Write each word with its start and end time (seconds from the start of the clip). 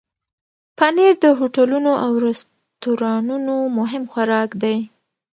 پنېر 0.77 1.13
د 1.25 1.25
هوټلونو 1.39 1.91
او 2.05 2.11
رستورانونو 2.25 3.55
مهم 3.77 4.03
خوراک 4.11 4.49
دی. 4.63 4.77